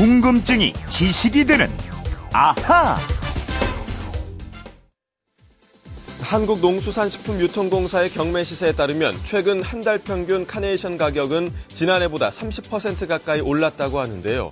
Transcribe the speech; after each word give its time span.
궁금증이 0.00 0.72
지식이 0.88 1.44
되는 1.44 1.68
아하. 2.32 2.96
한국농수산식품유통공사의 6.22 8.08
경매 8.08 8.42
시세에 8.42 8.72
따르면 8.72 9.14
최근 9.24 9.62
한 9.62 9.82
달 9.82 9.98
평균 9.98 10.46
카네이션 10.46 10.96
가격은 10.96 11.52
지난해보다 11.68 12.30
30% 12.30 13.08
가까이 13.08 13.40
올랐다고 13.42 14.00
하는데요. 14.00 14.48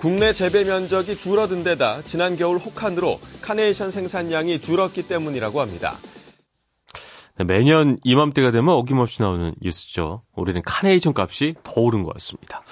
국내 0.00 0.32
재배 0.32 0.64
면적이 0.64 1.18
줄어든 1.18 1.62
데다 1.62 2.00
지난 2.06 2.34
겨울 2.38 2.56
혹한으로 2.56 3.20
카네이션 3.42 3.90
생산량이 3.90 4.60
줄었기 4.62 5.08
때문이라고 5.08 5.60
합니다. 5.60 5.98
네, 7.38 7.44
매년 7.44 7.98
이맘때가 8.02 8.50
되면 8.50 8.74
어김없이 8.74 9.20
나오는 9.20 9.54
뉴스죠. 9.60 10.22
올해는 10.34 10.62
카네이션 10.62 11.12
값이 11.14 11.54
더 11.62 11.80
오른 11.82 12.02
것 12.02 12.14
같습니다. 12.14 12.62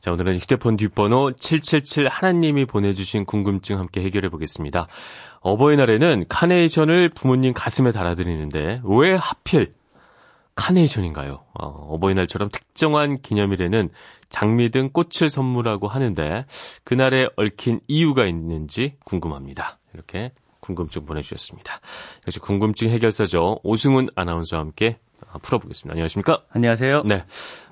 자, 0.00 0.12
오늘은 0.12 0.38
휴대폰 0.38 0.76
뒷번호 0.76 1.32
777 1.32 2.08
하나님이 2.08 2.64
보내주신 2.64 3.26
궁금증 3.26 3.78
함께 3.78 4.02
해결해 4.02 4.30
보겠습니다. 4.30 4.86
어버이날에는 5.40 6.26
카네이션을 6.28 7.10
부모님 7.10 7.52
가슴에 7.52 7.92
달아드리는데 7.92 8.80
왜 8.84 9.14
하필 9.14 9.74
카네이션인가요? 10.54 11.44
어, 11.52 11.98
버이날처럼 11.98 12.48
특정한 12.50 13.20
기념일에는 13.20 13.90
장미 14.30 14.70
등 14.70 14.88
꽃을 14.90 15.28
선물하고 15.28 15.88
하는데 15.88 16.46
그날에 16.84 17.28
얽힌 17.36 17.80
이유가 17.86 18.24
있는지 18.24 18.94
궁금합니다. 19.04 19.78
이렇게 19.92 20.32
궁금증 20.60 21.04
보내주셨습니다. 21.04 21.80
역시 22.26 22.38
궁금증 22.38 22.90
해결사죠. 22.90 23.60
오승훈 23.62 24.08
아나운서와 24.14 24.62
함께 24.62 24.98
풀어보겠습니다. 25.42 25.92
안녕하십니까? 25.92 26.42
안녕하세요. 26.50 27.02
네. 27.04 27.24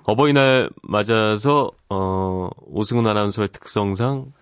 어버이날 0.04 0.70
맞아서, 0.82 1.70
어, 1.88 2.48
오승훈 2.66 3.06
아나운서의 3.06 3.48
특성상 3.52 4.32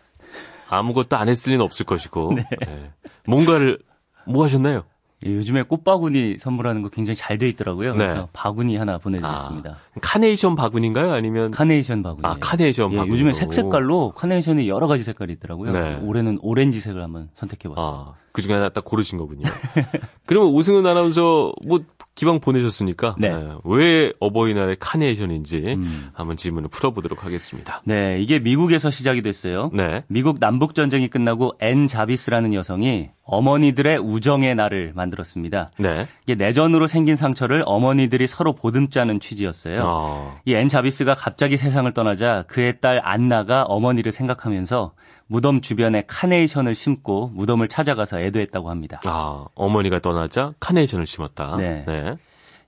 아무것도 0.68 1.16
안 1.16 1.28
했을 1.28 1.52
리는 1.52 1.64
없을 1.64 1.84
것이고, 1.86 2.32
네. 2.36 2.44
네. 2.66 2.90
뭔가를, 3.26 3.78
뭐 4.26 4.44
하셨나요? 4.44 4.84
예, 5.26 5.34
요즘에 5.34 5.62
꽃바구니 5.62 6.38
선물하는 6.38 6.82
거 6.82 6.88
굉장히 6.88 7.16
잘 7.16 7.38
돼 7.38 7.48
있더라고요. 7.48 7.92
네. 7.94 8.06
그래서 8.06 8.28
바구니 8.32 8.76
하나 8.76 8.98
보내드렸습니다. 8.98 9.70
아, 9.70 9.76
카네이션 10.00 10.54
바구니인가요? 10.54 11.12
아니면 11.12 11.50
카네이션 11.50 12.02
바구니? 12.02 12.26
아 12.26 12.36
카네이션 12.40 12.92
예, 12.92 12.96
바구니. 12.96 13.12
요즘에 13.14 13.32
색 13.32 13.52
색깔로 13.52 14.12
카네이션이 14.12 14.68
여러 14.68 14.86
가지 14.86 15.02
색깔이 15.02 15.32
있더라고요. 15.34 15.72
네. 15.72 15.98
올해는 16.02 16.38
오렌지색을 16.42 17.02
한번 17.02 17.30
선택해봤어요. 17.34 17.84
아, 17.84 18.14
그 18.32 18.42
중에 18.42 18.54
하나 18.54 18.68
딱 18.68 18.84
고르신 18.84 19.18
거군요. 19.18 19.42
그러면 20.26 20.50
오승훈 20.52 20.86
아나운서 20.86 21.52
뭐 21.66 21.80
기방 22.14 22.40
보내셨으니까 22.40 23.16
네. 23.18 23.30
네. 23.30 23.54
왜 23.64 24.12
어버이날의 24.20 24.76
카네이션인지 24.78 25.56
음. 25.76 26.10
한번 26.12 26.36
질문을 26.36 26.68
풀어보도록 26.68 27.24
하겠습니다. 27.24 27.80
네, 27.84 28.18
이게 28.20 28.38
미국에서 28.38 28.90
시작이 28.90 29.22
됐어요. 29.22 29.70
네. 29.72 30.04
미국 30.08 30.38
남북 30.38 30.74
전쟁이 30.74 31.08
끝나고 31.08 31.54
앤 31.60 31.86
자비스라는 31.86 32.52
여성이 32.54 33.10
어머니들의 33.24 33.98
우정의 33.98 34.54
날을 34.54 34.92
만들었습니다. 34.94 35.70
네. 35.78 36.06
이게 36.24 36.34
내전으로 36.34 36.86
생긴 36.86 37.16
상처를 37.16 37.62
어머니들이 37.66 38.26
서로 38.26 38.52
보듬자는 38.52 39.20
취지였어요. 39.20 39.82
어. 39.84 40.40
이 40.44 40.50
앤 40.50 40.68
자비스가 40.68 41.14
갑자기 41.14 41.56
세상을 41.56 41.90
떠나자 41.92 42.44
그의 42.48 42.80
딸 42.80 43.00
안나가 43.02 43.62
어머니를 43.62 44.12
생각하면서 44.12 44.92
무덤 45.28 45.60
주변에 45.60 46.02
카네이션을 46.06 46.74
심고 46.74 47.30
무덤을 47.34 47.68
찾아가서 47.68 48.20
애도했다고 48.20 48.68
합니다. 48.68 49.00
아, 49.04 49.46
어머니가 49.54 50.00
떠나자 50.00 50.52
카네이션을 50.60 51.06
심었다. 51.06 51.56
네. 51.56 51.84
네. 51.86 52.16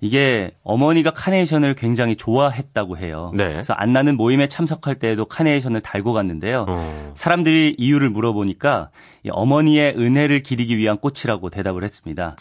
이게 0.05 0.51
어머니가 0.65 1.13
카네이션을 1.13 1.77
굉장히 1.77 2.15
좋아했다고 2.15 2.99
해요. 2.99 3.33
네. 3.33 3.49
그래서 3.49 3.73
안나는 3.73 4.19
모임에 4.19 4.49
참석할 4.49 4.97
때에도 4.97 5.25
카네이션을 5.25 5.81
달고 5.81 6.13
갔는데요. 6.13 6.67
어. 6.69 7.13
사람들이 7.15 7.77
이유를 7.79 8.11
물어보니까 8.11 8.91
어머니의 9.31 9.95
은혜를 9.97 10.43
기리기 10.43 10.77
위한 10.77 10.99
꽃이라고 10.99 11.49
대답을 11.49 11.85
했습니다. 11.85 12.37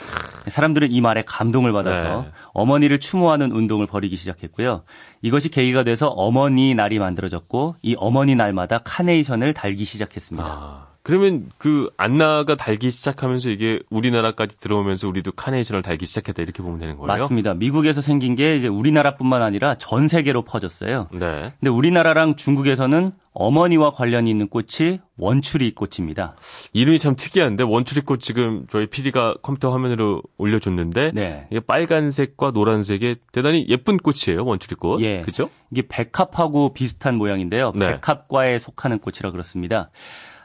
사람들은 0.45 0.91
이 0.91 0.99
말에 0.99 1.23
감동을 1.25 1.71
받아서 1.71 2.23
네. 2.23 2.31
어머니를 2.53 2.99
추모하는 2.99 3.53
운동을 3.53 3.87
벌이기 3.87 4.17
시작했고요. 4.17 4.81
이것이 5.21 5.49
계기가 5.49 5.85
돼서 5.85 6.09
어머니 6.09 6.75
날이 6.75 6.99
만들어졌고 6.99 7.77
이 7.81 7.95
어머니 7.97 8.35
날마다 8.35 8.79
카네이션을 8.79 9.53
달기 9.53 9.85
시작했습니다. 9.85 10.45
아. 10.45 10.92
그러면 11.03 11.49
그 11.57 11.89
안나가 11.97 12.55
달기 12.55 12.89
시작하면서 12.89 13.49
이게 13.49 13.81
우리나라까지 13.89 14.57
들어오면서 14.61 15.09
우리도 15.09 15.33
카네이션을 15.33 15.81
달기 15.81 16.05
시작했다 16.05 16.41
이렇게 16.41 16.63
보면 16.63 16.79
되는 16.79 16.95
거예요? 16.95 17.07
맞습니다. 17.07 17.53
미국에서 17.53 17.99
생긴 17.99 18.35
게 18.35 18.55
이제 18.55 18.69
우리나라뿐만 18.69 19.41
아니라 19.41 19.75
전 19.75 20.07
세계로 20.07 20.43
퍼졌어요. 20.43 21.09
네. 21.11 21.53
근데 21.59 21.69
우리나라랑 21.69 22.37
중국에서는 22.37 23.11
어머니와 23.33 23.91
관련이 23.91 24.31
있는 24.31 24.47
꽃이 24.47 24.99
원추리 25.17 25.75
꽃입니다. 25.75 26.37
이름이 26.71 26.99
참 26.99 27.15
특이한데 27.17 27.63
원추리 27.63 28.01
꽃 28.01 28.21
지금 28.21 28.65
저희 28.69 28.85
PD가 28.85 29.35
컴퓨터 29.41 29.73
화면으로 29.73 30.21
올려줬는데 30.37 31.11
네. 31.13 31.47
이게 31.51 31.59
빨간색과 31.59 32.51
노란색의 32.51 33.17
대단히 33.33 33.65
예쁜 33.67 33.97
꽃이에요 33.97 34.45
원추리 34.45 34.75
꽃. 34.75 35.01
예. 35.01 35.21
그죠? 35.21 35.49
이게 35.69 35.83
백합하고 35.85 36.73
비슷한 36.73 37.15
모양인데요. 37.15 37.73
네. 37.75 37.99
백합과에 37.99 38.57
속하는 38.57 38.99
꽃이라 38.99 39.31
그렇습니다. 39.31 39.89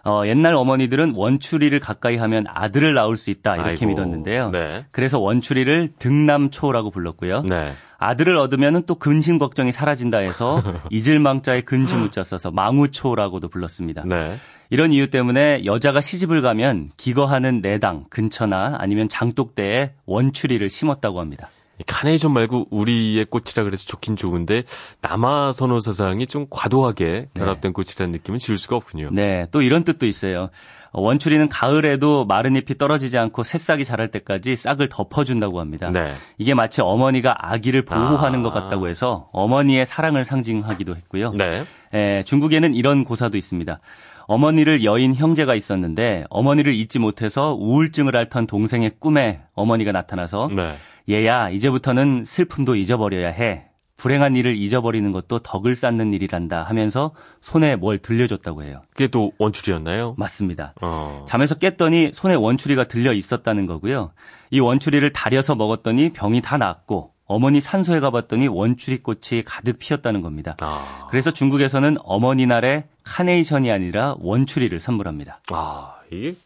어, 0.08 0.26
옛날 0.26 0.54
어머니들은 0.54 1.12
원추리를 1.14 1.78
가까이 1.80 2.16
하면 2.16 2.46
아들을 2.48 2.94
낳을 2.94 3.19
수 3.19 3.30
있다 3.30 3.56
이렇게 3.56 3.70
아이고, 3.70 3.86
믿었는데요. 3.86 4.50
네. 4.50 4.86
그래서 4.91 5.19
원추리를 5.19 5.91
등남초라고 5.98 6.91
불렀고요. 6.91 7.42
네. 7.42 7.74
아들을 7.98 8.36
얻으면 8.36 8.84
또 8.86 8.94
근심 8.94 9.38
걱정이 9.38 9.70
사라진다 9.70 10.19
해서 10.19 10.62
이질망자에 10.91 11.62
근심무자 11.62 12.24
써서 12.24 12.50
망우초라고도 12.50 13.48
불렀습니다. 13.48 14.04
네. 14.06 14.36
이런 14.70 14.92
이유 14.92 15.10
때문에 15.10 15.64
여자가 15.64 16.00
시집을 16.00 16.40
가면 16.40 16.90
기거하는 16.96 17.60
내당 17.60 18.04
근처나 18.08 18.76
아니면 18.78 19.08
장독대에 19.08 19.92
원추리를 20.06 20.69
심었다고 20.70 21.20
합니다. 21.20 21.48
카네이션 21.86 22.32
말고 22.32 22.68
우리의 22.70 23.24
꽃이라 23.26 23.64
그래서 23.64 23.84
좋긴 23.86 24.16
좋은데 24.16 24.64
남아 25.00 25.52
선호 25.52 25.80
사상이 25.80 26.26
좀 26.26 26.46
과도하게 26.50 27.06
네. 27.06 27.28
결합된 27.34 27.70
네. 27.70 27.72
꽃이라는 27.72 28.12
느낌은 28.12 28.38
지울 28.38 28.58
수가 28.58 28.76
없군요. 28.76 29.10
네, 29.12 29.46
또 29.50 29.62
이런 29.62 29.84
뜻도 29.84 30.06
있어요. 30.06 30.50
원추리는 30.92 31.48
가을에도 31.48 32.24
마른 32.24 32.56
잎이 32.56 32.78
떨어지지 32.78 33.18
않고 33.18 33.42
새싹이 33.42 33.84
자랄 33.84 34.10
때까지 34.10 34.56
싹을 34.56 34.88
덮어준다고 34.88 35.60
합니다. 35.60 35.90
네. 35.90 36.12
이게 36.38 36.54
마치 36.54 36.80
어머니가 36.80 37.36
아기를 37.52 37.84
보호하는 37.84 38.40
아. 38.40 38.42
것 38.42 38.50
같다고 38.50 38.88
해서 38.88 39.28
어머니의 39.32 39.86
사랑을 39.86 40.24
상징하기도 40.24 40.96
했고요. 40.96 41.32
네. 41.32 41.64
에, 41.92 42.22
중국에는 42.24 42.74
이런 42.74 43.04
고사도 43.04 43.36
있습니다. 43.36 43.80
어머니를 44.26 44.84
여인 44.84 45.14
형제가 45.14 45.54
있었는데 45.54 46.24
어머니를 46.28 46.74
잊지 46.74 46.98
못해서 46.98 47.54
우울증을 47.54 48.14
앓던 48.14 48.46
동생의 48.46 48.92
꿈에 48.98 49.40
어머니가 49.54 49.92
나타나서 49.92 50.50
네. 50.54 50.74
얘야, 51.08 51.48
이제부터는 51.50 52.24
슬픔도 52.26 52.76
잊어버려야 52.76 53.28
해. 53.28 53.64
불행한 53.96 54.36
일을 54.36 54.56
잊어버리는 54.56 55.10
것도 55.10 55.41
덕을 55.41 55.74
쌓는 55.74 56.12
일이란다 56.12 56.62
하면서 56.62 57.12
손에 57.41 57.74
뭘 57.74 57.98
들려줬다고 57.98 58.62
해요. 58.62 58.82
그게 58.91 59.08
또 59.08 59.32
원추리였나요? 59.38 60.14
맞습니다. 60.16 60.74
어. 60.80 61.24
잠에서 61.26 61.56
깼더니 61.56 62.12
손에 62.12 62.34
원추리가 62.34 62.84
들려 62.84 63.12
있었다는 63.12 63.66
거고요. 63.66 64.12
이 64.50 64.60
원추리를 64.60 65.12
다려서 65.12 65.56
먹었더니 65.56 66.12
병이 66.12 66.42
다 66.42 66.58
나았고 66.58 67.12
어머니 67.26 67.60
산소에 67.60 68.00
가봤더니 68.00 68.46
원추리 68.46 69.02
꽃이 69.02 69.42
가득 69.44 69.78
피었다는 69.78 70.22
겁니다. 70.22 70.56
아. 70.60 71.08
그래서 71.10 71.32
중국에서는 71.32 71.96
어머니 72.04 72.46
날에 72.46 72.86
카네이션이 73.02 73.70
아니라 73.70 74.14
원추리를 74.20 74.78
선물합니다. 74.78 75.40
아, 75.50 75.96
이게 76.12 76.36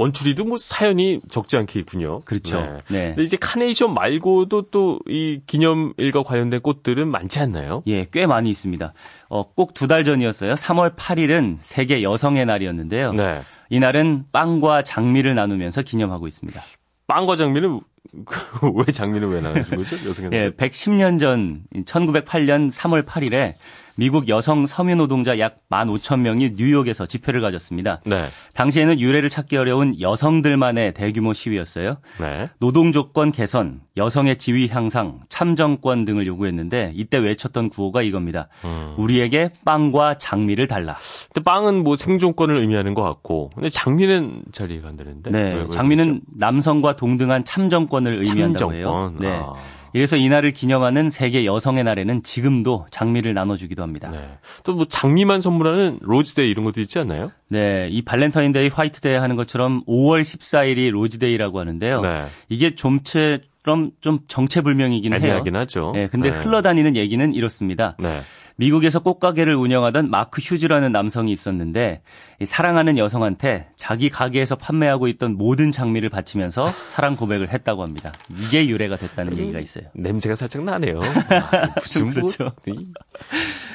원추리도 0.00 0.44
뭐 0.44 0.56
사연이 0.56 1.20
적지 1.30 1.56
않게 1.58 1.78
있군요. 1.80 2.20
그렇죠. 2.20 2.60
네. 2.60 2.78
네. 2.88 3.06
근데 3.08 3.22
이제 3.22 3.36
카네이션 3.36 3.92
말고도 3.92 4.62
또 4.70 4.98
이 5.06 5.40
기념일과 5.46 6.22
관련된 6.22 6.60
꽃들은 6.60 7.08
많지 7.08 7.38
않나요? 7.40 7.82
예, 7.86 8.06
꽤 8.10 8.26
많이 8.26 8.48
있습니다. 8.50 8.92
어, 9.28 9.52
꼭 9.52 9.74
두 9.74 9.86
달 9.86 10.04
전이었어요. 10.04 10.54
3월 10.54 10.94
8일은 10.96 11.58
세계 11.62 12.02
여성의 12.02 12.46
날이었는데요. 12.46 13.12
네. 13.12 13.42
이날은 13.68 14.24
빵과 14.32 14.84
장미를 14.84 15.34
나누면서 15.34 15.82
기념하고 15.82 16.26
있습니다. 16.26 16.60
빵과 17.06 17.36
장미는 17.36 17.80
왜 18.74 18.84
장미를 18.92 19.28
왜 19.28 19.40
나누신 19.40 19.76
거죠? 19.76 19.96
여성의 20.08 20.30
날? 20.30 20.40
예, 20.40 20.50
110년 20.50 21.20
전 21.20 21.62
1908년 21.84 22.72
3월 22.72 23.04
8일에 23.04 23.54
미국 24.00 24.30
여성 24.30 24.64
서민 24.64 24.96
노동자 24.96 25.38
약 25.38 25.58
15,000명이 25.68 26.54
뉴욕에서 26.56 27.04
집회를 27.04 27.42
가졌습니다. 27.42 28.00
네. 28.06 28.28
당시에는 28.54 28.98
유례를 28.98 29.28
찾기 29.28 29.58
어려운 29.58 30.00
여성들만의 30.00 30.94
대규모 30.94 31.34
시위였어요. 31.34 31.98
네. 32.18 32.46
노동 32.60 32.92
조건 32.92 33.30
개선, 33.30 33.82
여성의 33.98 34.38
지위 34.38 34.68
향상, 34.68 35.20
참정권 35.28 36.06
등을 36.06 36.26
요구했는데 36.26 36.92
이때 36.94 37.18
외쳤던 37.18 37.68
구호가 37.68 38.00
이겁니다. 38.00 38.48
음. 38.64 38.94
우리에게 38.96 39.50
빵과 39.66 40.16
장미를 40.16 40.66
달라. 40.66 40.96
근데 41.34 41.44
빵은 41.44 41.84
뭐 41.84 41.94
생존권을 41.94 42.56
의미하는 42.56 42.94
것 42.94 43.02
같고, 43.02 43.50
근데 43.54 43.68
장미는 43.68 44.44
잘 44.50 44.70
이해가 44.70 44.88
안 44.88 44.96
되는데. 44.96 45.30
네, 45.30 45.66
장미는? 45.68 46.22
남성과 46.38 46.96
동등한 46.96 47.44
참정권을 47.44 48.24
의미한다고 48.24 48.72
참정권. 48.72 48.76
해요. 48.76 49.14
네. 49.20 49.28
아. 49.28 49.79
이래서 49.92 50.16
이날을 50.16 50.52
기념하는 50.52 51.10
세계 51.10 51.44
여성의 51.44 51.84
날에는 51.84 52.22
지금도 52.22 52.86
장미를 52.90 53.34
나눠주기도 53.34 53.82
합니다. 53.82 54.10
네. 54.10 54.18
또뭐 54.64 54.86
장미만 54.86 55.40
선물하는 55.40 55.98
로즈데이 56.02 56.50
이런 56.50 56.64
것도 56.64 56.80
있지 56.80 56.98
않나요? 56.98 57.32
네, 57.48 57.88
이 57.90 58.02
발렌타인데이, 58.02 58.68
화이트데이 58.68 59.14
하는 59.14 59.36
것처럼 59.36 59.82
5월 59.84 60.22
14일이 60.22 60.90
로즈데이라고 60.90 61.58
하는데요. 61.58 62.00
네. 62.00 62.24
이게 62.48 62.74
좀처럼 62.74 63.90
좀 64.00 64.20
정체불명이긴 64.28 65.12
해요. 65.12 65.20
애매하긴 65.20 65.56
하죠. 65.56 65.92
네, 65.94 66.08
근데 66.08 66.30
네. 66.30 66.38
흘러다니는 66.38 66.96
얘기는 66.96 67.32
이렇습니다. 67.32 67.96
네. 67.98 68.20
미국에서 68.60 68.98
꽃가게를 68.98 69.54
운영하던 69.54 70.10
마크 70.10 70.42
휴즈라는 70.42 70.92
남성이 70.92 71.32
있었는데 71.32 72.02
사랑하는 72.44 72.98
여성한테 72.98 73.68
자기 73.76 74.10
가게에서 74.10 74.56
판매하고 74.56 75.08
있던 75.08 75.38
모든 75.38 75.72
장미를 75.72 76.10
바치면서 76.10 76.70
사랑 76.84 77.16
고백을 77.16 77.48
했다고 77.48 77.82
합니다. 77.82 78.12
이게 78.38 78.68
유래가 78.68 78.96
됐다는 78.96 79.38
얘기가 79.38 79.60
있어요. 79.60 79.84
냄새가 79.94 80.36
살짝 80.36 80.62
나네요. 80.64 81.00
아, 81.00 81.74
무슨 81.80 82.04
뭐 82.04 82.12
그렇죠. 82.12 82.52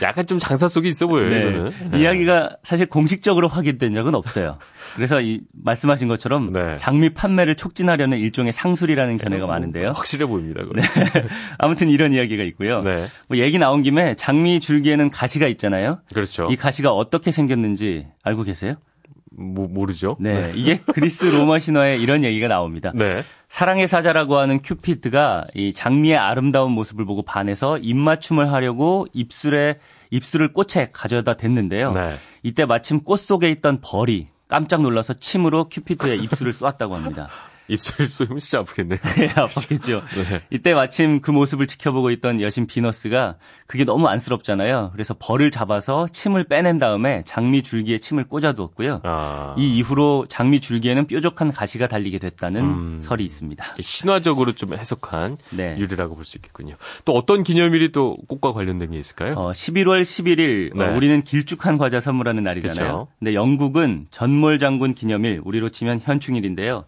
약간 0.01 0.25
좀 0.25 0.39
장사 0.39 0.67
속에 0.67 0.87
있어 0.87 1.07
보여요. 1.07 1.29
네. 1.29 1.71
네. 1.91 1.99
이야기가 1.99 2.57
사실 2.63 2.85
공식적으로 2.85 3.47
확인된 3.47 3.93
적은 3.93 4.15
없어요. 4.15 4.57
그래서 4.95 5.21
이 5.21 5.41
말씀하신 5.53 6.07
것처럼 6.07 6.53
네. 6.53 6.77
장미 6.77 7.13
판매를 7.13 7.55
촉진하려는 7.55 8.17
일종의 8.17 8.53
상술이라는 8.53 9.17
견해가 9.17 9.47
많은데요. 9.47 9.91
확실해 9.91 10.25
보입니다. 10.25 10.63
네. 10.73 10.81
아무튼 11.57 11.89
이런 11.89 12.13
이야기가 12.13 12.43
있고요. 12.43 12.81
네. 12.81 13.07
뭐 13.27 13.37
얘기 13.37 13.59
나온 13.59 13.83
김에 13.83 14.15
장미 14.15 14.59
줄기에는 14.59 15.09
가시가 15.09 15.47
있잖아요. 15.47 15.99
그렇죠. 16.13 16.47
이 16.51 16.55
가시가 16.55 16.91
어떻게 16.91 17.31
생겼는지 17.31 18.07
알고 18.23 18.43
계세요? 18.43 18.75
뭐, 19.37 19.67
모르죠. 19.67 20.17
네, 20.19 20.33
네. 20.33 20.53
이게 20.55 20.79
그리스 20.93 21.25
로마 21.25 21.59
신화에 21.59 21.97
이런 21.97 22.23
얘기가 22.23 22.47
나옵니다. 22.47 22.91
네. 22.95 23.23
사랑의 23.49 23.87
사자라고 23.87 24.37
하는 24.37 24.61
큐피드가 24.61 25.45
이 25.53 25.73
장미의 25.73 26.17
아름다운 26.17 26.71
모습을 26.71 27.05
보고 27.05 27.21
반해서 27.21 27.77
입맞춤을 27.77 28.51
하려고 28.51 29.07
입술에 29.13 29.79
입술을 30.11 30.53
꽃에 30.53 30.89
가져다 30.91 31.33
댔는데요. 31.35 31.91
네. 31.93 32.15
이때 32.43 32.65
마침 32.65 33.01
꽃 33.01 33.19
속에 33.19 33.49
있던 33.51 33.79
벌이 33.81 34.27
깜짝 34.47 34.81
놀라서 34.81 35.13
침으로 35.13 35.69
큐피드의 35.69 36.21
입술을 36.23 36.53
쏘았다고 36.53 36.95
합니다. 36.95 37.29
입술 37.67 38.07
쏘면 38.07 38.39
진짜 38.39 38.59
아프겠네요. 38.59 38.99
네, 39.17 39.27
아팠겠죠. 39.29 40.01
네. 40.29 40.41
이때 40.51 40.73
마침 40.73 41.21
그 41.21 41.31
모습을 41.31 41.67
지켜보고 41.67 42.11
있던 42.11 42.41
여신 42.41 42.67
비너스가 42.67 43.37
그게 43.65 43.85
너무 43.85 44.07
안쓰럽잖아요. 44.07 44.91
그래서 44.93 45.15
벌을 45.17 45.49
잡아서 45.49 46.07
침을 46.11 46.43
빼낸 46.43 46.77
다음에 46.77 47.23
장미 47.25 47.63
줄기에 47.63 47.97
침을 47.99 48.25
꽂아두었고요. 48.25 49.01
아. 49.03 49.55
이 49.57 49.77
이후로 49.77 50.25
장미 50.29 50.59
줄기에는 50.59 51.07
뾰족한 51.07 51.51
가시가 51.51 51.87
달리게 51.87 52.19
됐다는 52.19 52.61
음. 52.61 52.99
설이 53.01 53.23
있습니다. 53.23 53.65
신화적으로 53.79 54.51
좀 54.53 54.73
해석한 54.75 55.37
네. 55.51 55.75
유래라고 55.79 56.15
볼 56.15 56.25
수 56.25 56.37
있겠군요. 56.37 56.75
또 57.05 57.13
어떤 57.13 57.43
기념일이 57.43 57.91
또 57.91 58.13
꽃과 58.27 58.51
관련된 58.53 58.91
게 58.91 58.99
있을까요? 58.99 59.35
어, 59.35 59.51
11월 59.51 60.01
11일 60.01 60.75
네. 60.75 60.85
어, 60.85 60.95
우리는 60.95 61.21
길쭉한 61.23 61.77
과자 61.77 61.99
선물하는 61.99 62.43
날이잖아요. 62.43 62.73
그쵸? 62.91 63.07
근데 63.19 63.33
영국은 63.35 64.07
전몰 64.09 64.57
장병 64.59 64.95
기념일, 64.95 65.39
우리로 65.43 65.69
치면 65.69 66.01
현충일인데요. 66.03 66.85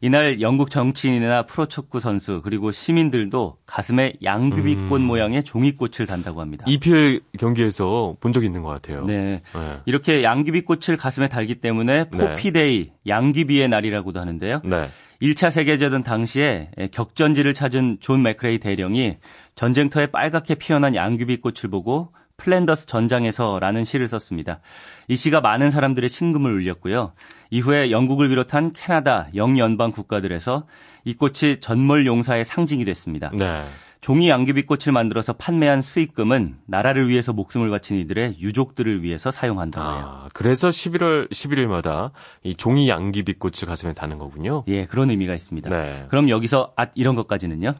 이날 0.00 0.40
영국 0.40 0.70
정치인이나 0.70 1.42
프로축구 1.44 2.00
선수 2.00 2.40
그리고 2.44 2.70
시민들도 2.72 3.56
가슴에 3.66 4.14
양귀비꽃 4.22 5.00
음. 5.00 5.06
모양의 5.06 5.44
종이꽃을 5.44 6.06
단다고 6.06 6.40
합니다. 6.40 6.64
EPL 6.68 7.20
경기에서 7.38 8.16
본 8.20 8.32
적 8.36 8.44
있는 8.44 8.62
것 8.62 8.68
같아요. 8.68 9.04
네. 9.06 9.40
네. 9.54 9.78
이렇게 9.86 10.22
양귀비꽃을 10.22 10.98
가슴에 10.98 11.28
달기 11.28 11.54
때문에 11.54 12.10
네. 12.10 12.18
Poppy 12.18 12.55
Day, 12.55 12.84
네. 12.84 12.92
양귀비의 13.06 13.68
날이라고도 13.68 14.20
하는데요. 14.20 14.60
네. 14.64 14.88
1차 15.22 15.50
세계대전 15.50 16.02
당시에 16.02 16.70
격전지를 16.92 17.54
찾은 17.54 17.98
존 18.00 18.20
맥크레이 18.22 18.58
대령이 18.58 19.16
전쟁터에 19.54 20.08
빨갛게 20.08 20.56
피어난 20.56 20.94
양귀비꽃을 20.94 21.70
보고 21.70 22.12
플랜더스 22.36 22.86
전장에서라는 22.86 23.84
시를 23.84 24.08
썼습니다. 24.08 24.60
이 25.08 25.16
시가 25.16 25.40
많은 25.40 25.70
사람들의 25.70 26.08
심금을 26.08 26.52
울렸고요. 26.52 27.12
이후에 27.50 27.90
영국을 27.90 28.28
비롯한 28.28 28.72
캐나다, 28.72 29.28
영연방 29.34 29.92
국가들에서 29.92 30.66
이 31.04 31.14
꽃이 31.14 31.60
전몰 31.60 32.06
용사의 32.06 32.44
상징이 32.44 32.84
됐습니다. 32.84 33.30
네. 33.32 33.62
종이 34.00 34.28
양귀비꽃을 34.28 34.92
만들어서 34.92 35.32
판매한 35.32 35.82
수익금은 35.82 36.58
나라를 36.66 37.08
위해서 37.08 37.32
목숨을 37.32 37.70
바친 37.70 37.98
이들의 37.98 38.36
유족들을 38.38 39.02
위해서 39.02 39.30
사용한다고 39.32 39.90
해요. 39.90 40.02
아, 40.06 40.28
그래서 40.32 40.68
11월 40.68 41.28
11일마다 41.30 42.12
이 42.44 42.54
종이 42.54 42.88
양귀비꽃을 42.88 43.66
가슴에 43.66 43.94
다는 43.94 44.18
거군요. 44.18 44.62
예, 44.68 44.86
그런 44.86 45.10
의미가 45.10 45.34
있습니다. 45.34 45.70
네. 45.70 46.04
그럼 46.08 46.28
여기서 46.28 46.72
앗 46.76 46.90
이런 46.94 47.16
것까지는요. 47.16 47.74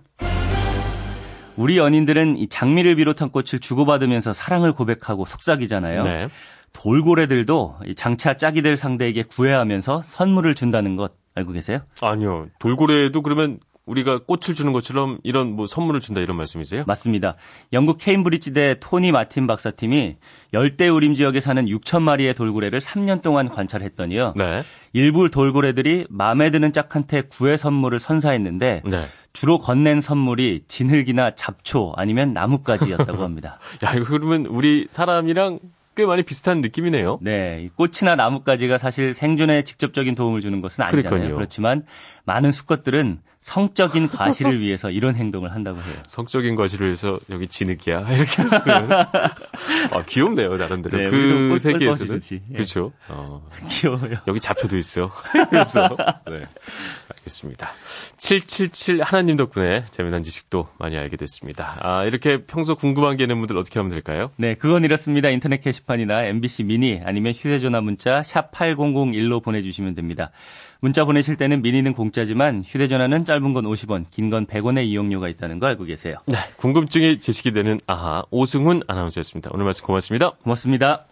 우리 1.56 1.78
연인들은 1.78 2.36
이 2.36 2.48
장미를 2.48 2.96
비롯한 2.96 3.30
꽃을 3.30 3.60
주고받으면서 3.60 4.32
사랑을 4.32 4.72
고백하고 4.72 5.24
속삭이잖아요. 5.26 6.02
네. 6.02 6.28
돌고래들도 6.72 7.76
장차 7.96 8.36
짝이 8.36 8.60
될 8.62 8.76
상대에게 8.76 9.22
구애하면서 9.22 10.02
선물을 10.04 10.54
준다는 10.54 10.96
것 10.96 11.12
알고 11.34 11.52
계세요? 11.52 11.78
아니요. 12.00 12.48
돌고래도 12.58 13.22
그러면 13.22 13.58
우리가 13.86 14.18
꽃을 14.24 14.54
주는 14.54 14.72
것처럼 14.72 15.18
이런 15.22 15.52
뭐 15.52 15.66
선물을 15.66 16.00
준다 16.00 16.20
이런 16.20 16.36
말씀이세요? 16.36 16.84
맞습니다. 16.86 17.36
영국 17.72 17.98
케임브리지대 17.98 18.80
토니 18.80 19.12
마틴 19.12 19.46
박사팀이 19.46 20.16
열대 20.52 20.88
우림 20.88 21.14
지역에 21.14 21.40
사는 21.40 21.64
6천 21.64 22.02
마리의 22.02 22.34
돌고래를 22.34 22.80
3년 22.80 23.22
동안 23.22 23.48
관찰했더니요. 23.48 24.34
네. 24.36 24.64
일부 24.92 25.30
돌고래들이 25.30 26.06
마음에 26.10 26.50
드는 26.50 26.72
짝한테 26.72 27.22
구애 27.22 27.56
선물을 27.56 28.00
선사했는데 28.00 28.82
네. 28.84 29.06
주로 29.36 29.58
건넨 29.58 30.00
선물이 30.00 30.62
진흙이나 30.66 31.34
잡초 31.34 31.92
아니면 31.94 32.30
나뭇가지였다고 32.30 33.20
합니다. 33.22 33.58
야, 33.84 33.92
이거 33.92 34.06
그러면 34.06 34.46
우리 34.46 34.86
사람이랑 34.88 35.58
꽤 35.94 36.06
많이 36.06 36.22
비슷한 36.22 36.62
느낌이네요. 36.62 37.18
네. 37.20 37.68
꽃이나 37.76 38.14
나뭇가지가 38.16 38.78
사실 38.78 39.12
생존에 39.12 39.62
직접적인 39.62 40.14
도움을 40.14 40.40
주는 40.40 40.62
것은 40.62 40.84
아니잖아요. 40.84 41.10
그러니까요. 41.10 41.34
그렇지만 41.36 41.84
많은 42.24 42.50
수컷들은 42.50 43.20
성적인 43.46 44.08
과실을 44.08 44.58
위해서 44.58 44.90
이런 44.90 45.14
행동을 45.14 45.54
한다고 45.54 45.78
해요. 45.80 45.94
성적인 46.08 46.56
과실을 46.56 46.88
위해서 46.88 47.20
여기 47.30 47.46
진흙이야 47.46 48.00
이렇게 48.10 48.42
하시면 48.42 48.90
아, 48.90 50.02
귀엽네요 50.04 50.56
나름대로 50.56 50.98
네, 50.98 51.10
그 51.10 51.56
세계에서는 51.60 52.20
예. 52.32 52.54
그렇죠. 52.54 52.92
어, 53.08 53.48
귀여워요. 53.70 54.16
여기 54.26 54.40
잡초도 54.40 54.76
있어. 54.78 55.12
그래서 55.48 55.88
네 56.26 56.44
알겠습니다. 57.08 57.70
777 58.16 59.02
하나님 59.04 59.36
덕분에 59.36 59.84
재미난 59.92 60.24
지식도 60.24 60.66
많이 60.80 60.96
알게 60.96 61.16
됐습니다. 61.16 61.78
아 61.80 62.04
이렇게 62.04 62.44
평소 62.46 62.74
궁금한 62.74 63.16
게 63.16 63.24
있는 63.24 63.38
분들 63.38 63.56
어떻게 63.56 63.78
하면 63.78 63.92
될까요? 63.92 64.32
네 64.38 64.54
그건 64.54 64.84
이렇습니다. 64.84 65.28
인터넷 65.28 65.58
게시판이나 65.58 66.24
MBC 66.24 66.64
미니 66.64 67.00
아니면 67.04 67.32
휴대전화 67.32 67.80
문자 67.80 68.24
샵 68.24 68.50
#8001로 68.50 69.40
보내주시면 69.40 69.94
됩니다. 69.94 70.32
문자 70.86 71.04
보내실 71.04 71.34
때는 71.36 71.62
미니는 71.62 71.94
공짜지만 71.94 72.62
휴대전화는 72.64 73.24
짧은 73.24 73.52
건 73.52 73.64
50원, 73.64 74.04
긴 74.12 74.30
건 74.30 74.46
100원의 74.46 74.84
이용료가 74.86 75.26
있다는 75.28 75.58
거 75.58 75.66
알고 75.66 75.82
계세요. 75.82 76.14
네, 76.26 76.36
궁금증이 76.58 77.18
제시이 77.18 77.50
되는 77.50 77.80
아하 77.88 78.22
오승훈 78.30 78.82
아나운서였습니다. 78.86 79.50
오늘 79.52 79.64
말씀 79.64 79.84
고맙습니다. 79.84 80.30
고맙습니다. 80.44 81.06